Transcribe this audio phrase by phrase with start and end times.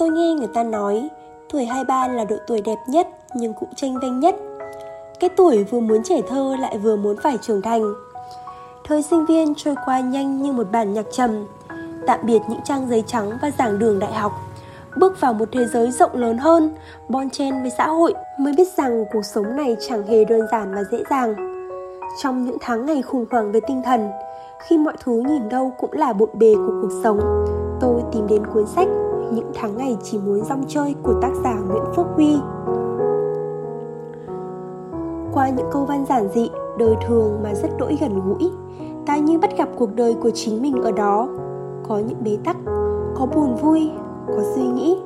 [0.00, 1.08] Tôi nghe người ta nói
[1.52, 4.34] tuổi 23 là độ tuổi đẹp nhất nhưng cũng tranh vanh nhất.
[5.20, 7.94] Cái tuổi vừa muốn trẻ thơ lại vừa muốn phải trưởng thành.
[8.84, 11.46] Thời sinh viên trôi qua nhanh như một bản nhạc trầm.
[12.06, 14.32] Tạm biệt những trang giấy trắng và giảng đường đại học.
[14.96, 16.74] Bước vào một thế giới rộng lớn hơn,
[17.08, 20.74] bon chen với xã hội mới biết rằng cuộc sống này chẳng hề đơn giản
[20.74, 21.34] và dễ dàng.
[22.22, 24.08] Trong những tháng ngày khủng hoảng về tinh thần,
[24.68, 27.18] khi mọi thứ nhìn đâu cũng là bộn bề của cuộc sống,
[27.80, 28.88] tôi tìm đến cuốn sách
[29.32, 32.36] những tháng ngày chỉ muốn rong chơi của tác giả Nguyễn Phước Huy.
[35.32, 38.50] Qua những câu văn giản dị, đời thường mà rất đỗi gần gũi,
[39.06, 41.28] ta như bắt gặp cuộc đời của chính mình ở đó.
[41.88, 42.56] Có những bế tắc,
[43.14, 43.90] có buồn vui,
[44.26, 44.98] có suy nghĩ.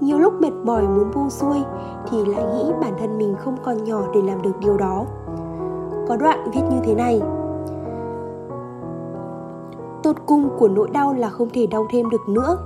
[0.00, 1.62] Nhiều lúc mệt mỏi muốn buông xuôi
[2.10, 5.06] thì lại nghĩ bản thân mình không còn nhỏ để làm được điều đó.
[6.08, 7.22] Có đoạn viết như thế này.
[10.02, 12.58] Tột cung của nỗi đau là không thể đau thêm được nữa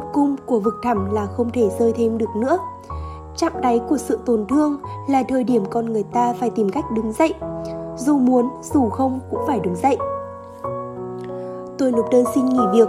[0.00, 2.58] tột cung của vực thẳm là không thể rơi thêm được nữa.
[3.36, 4.76] Chạm đáy của sự tổn thương
[5.08, 7.34] là thời điểm con người ta phải tìm cách đứng dậy.
[7.96, 9.96] Dù muốn, dù không cũng phải đứng dậy.
[11.78, 12.88] Tôi nộp đơn xin nghỉ việc.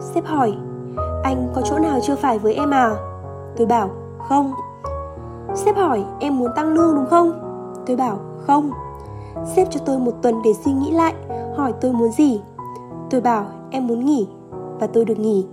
[0.00, 0.54] Sếp hỏi,
[1.22, 2.96] anh có chỗ nào chưa phải với em à?
[3.56, 3.90] Tôi bảo,
[4.28, 4.52] không.
[5.54, 7.32] Sếp hỏi, em muốn tăng lương đúng không?
[7.86, 8.70] Tôi bảo, không.
[9.56, 11.14] Sếp cho tôi một tuần để suy nghĩ lại,
[11.56, 12.40] hỏi tôi muốn gì.
[13.10, 14.28] Tôi bảo, em muốn nghỉ.
[14.80, 15.46] Và tôi được nghỉ.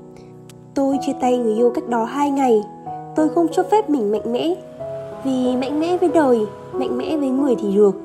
[0.73, 2.63] Tôi chia tay người yêu cách đó 2 ngày.
[3.15, 4.55] Tôi không cho phép mình mạnh mẽ.
[5.23, 7.95] Vì mạnh mẽ với đời, mạnh mẽ với người thì được.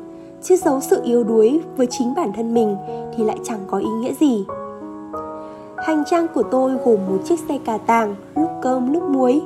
[0.43, 2.77] Chứ giấu sự yếu đuối với chính bản thân mình
[3.17, 4.45] thì lại chẳng có ý nghĩa gì.
[5.77, 9.43] Hành trang của tôi gồm một chiếc xe cà tàng, lúc cơm, lúc muối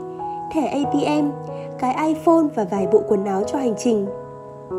[0.52, 1.30] Thẻ ATM,
[1.78, 4.06] cái iPhone và vài bộ quần áo cho hành trình.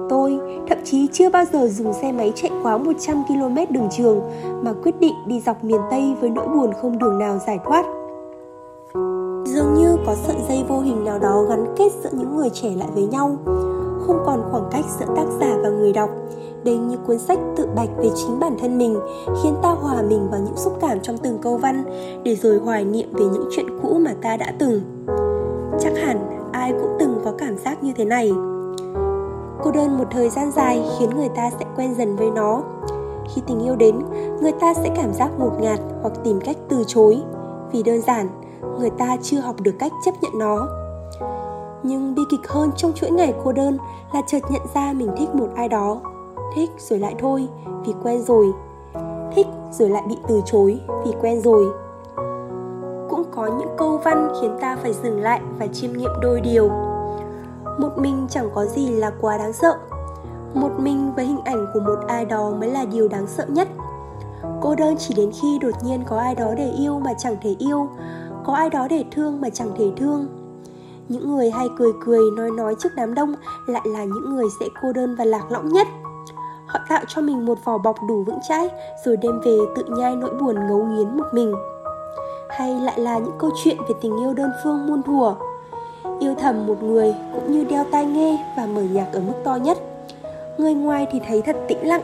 [0.09, 0.39] Tôi
[0.69, 4.21] thậm chí chưa bao giờ dùng xe máy chạy quá 100 km đường trường
[4.61, 7.85] mà quyết định đi dọc miền Tây với nỗi buồn không đường nào giải thoát
[9.45, 12.69] dường như có sợi dây vô hình nào đó gắn kết giữa những người trẻ
[12.75, 13.37] lại với nhau.
[14.07, 16.09] Không còn khoảng cách giữa tác giả và người đọc.
[16.63, 18.99] Đây như cuốn sách tự bạch về chính bản thân mình,
[19.43, 21.83] khiến ta hòa mình vào những xúc cảm trong từng câu văn,
[22.23, 24.81] để rồi hoài niệm về những chuyện cũ mà ta đã từng.
[25.79, 28.33] Chắc hẳn ai cũng từng có cảm giác như thế này.
[29.63, 32.61] Cô đơn một thời gian dài khiến người ta sẽ quen dần với nó.
[33.35, 33.95] Khi tình yêu đến,
[34.41, 37.21] người ta sẽ cảm giác ngột ngạt hoặc tìm cách từ chối.
[37.71, 38.27] Vì đơn giản
[38.79, 40.67] người ta chưa học được cách chấp nhận nó.
[41.83, 43.77] Nhưng bi kịch hơn trong chuỗi ngày cô đơn
[44.13, 46.01] là chợt nhận ra mình thích một ai đó.
[46.55, 47.47] Thích rồi lại thôi,
[47.85, 48.53] vì quen rồi.
[49.35, 51.65] Thích rồi lại bị từ chối, vì quen rồi.
[53.09, 56.69] Cũng có những câu văn khiến ta phải dừng lại và chiêm nghiệm đôi điều.
[57.79, 59.77] Một mình chẳng có gì là quá đáng sợ.
[60.53, 63.67] Một mình với hình ảnh của một ai đó mới là điều đáng sợ nhất.
[64.61, 67.55] Cô đơn chỉ đến khi đột nhiên có ai đó để yêu mà chẳng thể
[67.59, 67.87] yêu
[68.43, 70.27] có ai đó để thương mà chẳng thể thương.
[71.09, 73.33] Những người hay cười cười, nói nói trước đám đông
[73.67, 75.87] lại là những người sẽ cô đơn và lạc lõng nhất.
[76.65, 78.69] Họ tạo cho mình một vỏ bọc đủ vững chãi,
[79.05, 81.55] rồi đem về tự nhai nỗi buồn ngấu nghiến một mình.
[82.49, 85.35] Hay lại là những câu chuyện về tình yêu đơn phương muôn thuở.
[86.19, 89.55] Yêu thầm một người cũng như đeo tai nghe và mở nhạc ở mức to
[89.55, 89.77] nhất.
[90.57, 92.01] Người ngoài thì thấy thật tĩnh lặng,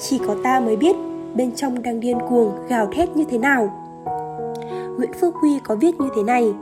[0.00, 0.96] chỉ có ta mới biết
[1.34, 3.87] bên trong đang điên cuồng gào thét như thế nào.
[4.98, 6.54] Nguyễn Phước Huy có viết như thế này.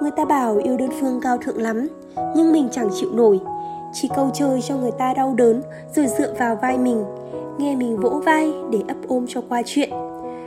[0.00, 1.88] Người ta bảo yêu đơn phương cao thượng lắm,
[2.36, 3.40] Nhưng mình chẳng chịu nổi.
[3.92, 5.62] Chỉ câu chơi cho người ta đau đớn,
[5.94, 7.04] Rồi dựa vào vai mình.
[7.58, 9.90] Nghe mình vỗ vai để ấp ôm cho qua chuyện.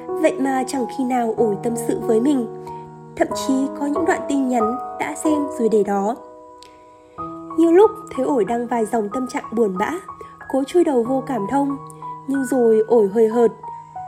[0.07, 2.47] Vậy mà chẳng khi nào ổi tâm sự với mình,
[3.15, 6.15] Thậm chí có những đoạn tin nhắn đã xem rồi để đó.
[7.57, 9.91] Nhiều lúc thấy ổi đăng vài dòng tâm trạng buồn bã,
[10.53, 11.77] Cố chui đầu vô cảm thông,
[12.27, 13.51] Nhưng rồi ổi hơi hợt.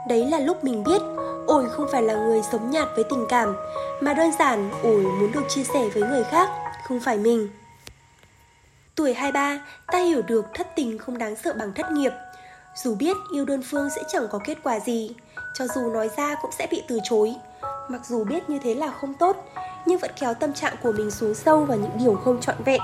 [0.08, 1.13] Đấy là lúc mình biết
[1.54, 3.56] Ủi không phải là người sống nhạt với tình cảm,
[4.00, 6.50] mà đơn giản ủi muốn được chia sẻ với người khác,
[6.88, 7.48] không phải mình.
[8.94, 12.12] Tuổi 23 ta hiểu được thất tình không đáng sợ bằng thất nghiệp.
[12.82, 15.14] Dù biết yêu đơn phương sẽ chẳng có kết quả gì,
[15.54, 17.34] cho dù nói ra cũng sẽ bị từ chối.
[17.88, 19.36] Mặc dù biết như thế là không tốt,
[19.86, 22.80] nhưng vẫn kéo tâm trạng của mình xuống sâu vào những điều không trọn vẹn,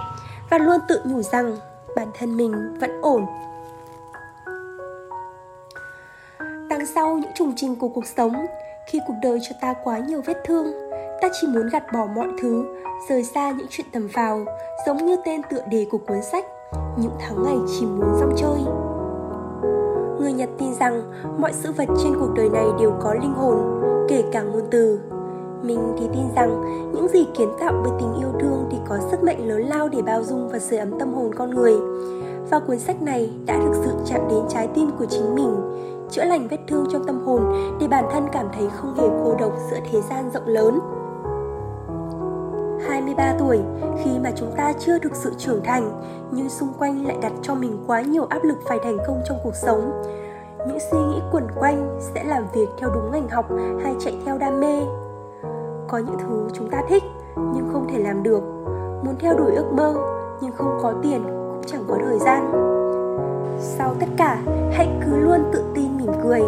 [0.51, 1.57] và luôn tự nhủ rằng
[1.97, 3.27] bản thân mình vẫn ổn.
[6.95, 8.33] Sau những trùng trình của cuộc sống.
[8.87, 10.73] Khi cuộc đời cho ta quá nhiều vết thương
[11.21, 12.65] ta chỉ muốn gạt bỏ mọi thứ
[13.09, 14.45] rời xa những chuyện tầm vào,
[14.87, 16.45] giống như tên tựa đề của cuốn sách
[16.97, 18.61] những tháng ngày chỉ muốn rong chơi.
[20.21, 21.03] Người nhật tin rằng
[21.39, 23.57] mọi sự vật trên cuộc đời này đều có linh hồn
[24.09, 25.01] kể cả ngôn từ.
[25.63, 26.63] Mình thì tin rằng
[26.95, 30.03] những gì kiến tạo bởi tình yêu thương thì có sức mạnh lớn lao để
[30.03, 31.75] bao dung và sưởi ấm tâm hồn con người.
[32.51, 35.57] Và cuốn sách này đã thực sự chạm đến trái tim của chính mình
[36.11, 37.43] chữa lành vết thương trong tâm hồn
[37.81, 40.81] để bản thân cảm thấy không hề cô độc giữa thế gian rộng lớn.
[42.89, 43.61] 23 tuổi,
[44.05, 47.55] khi mà chúng ta chưa thực sự trưởng thành, nhưng xung quanh lại đặt cho
[47.55, 50.03] mình quá nhiều áp lực phải thành công trong cuộc sống.
[50.69, 53.47] Những suy nghĩ quẩn quanh sẽ làm việc theo đúng ngành học
[53.83, 54.81] hay chạy theo đam mê.
[55.89, 57.03] Có những thứ chúng ta thích,
[57.37, 58.43] nhưng không thể làm được.
[59.05, 59.95] Muốn theo đuổi ước mơ,
[60.41, 62.53] nhưng không có tiền cũng chẳng có thời gian.
[63.61, 64.43] Sau tất cả
[66.31, 66.43] người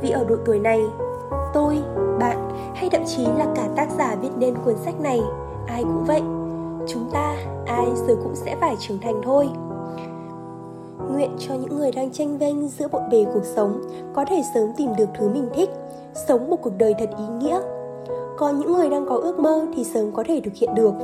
[0.00, 0.80] vì ở độ tuổi này,
[1.54, 1.78] tôi,
[2.18, 5.20] bạn hay thậm chí là cả tác giả viết nên cuốn sách này.
[5.66, 6.22] Ai cũng vậy,
[6.88, 7.36] chúng ta,
[7.66, 9.48] ai rồi cũng sẽ phải trưởng thành thôi.
[11.12, 13.82] Nguyện cho những người đang tranh vênh giữa bộn bề cuộc sống
[14.14, 15.70] có thể sớm tìm được thứ mình thích,
[16.28, 17.60] sống một cuộc đời thật ý nghĩa.
[18.36, 20.94] Còn những người đang có ước mơ thì sớm có thể thực hiện được.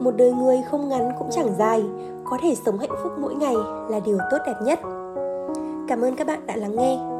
[0.00, 1.84] Một đời người không ngắn cũng chẳng dài,
[2.24, 3.56] có thể sống hạnh phúc mỗi ngày
[3.88, 4.78] là điều tốt đẹp nhất.
[5.88, 7.13] Cảm ơn các bạn đã lắng nghe.